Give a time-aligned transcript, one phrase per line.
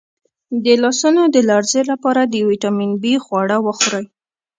[0.65, 4.05] د لاسونو د لرزې لپاره د ویټامین بي خواړه وخورئ